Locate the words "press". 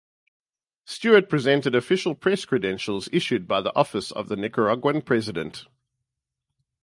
2.15-2.43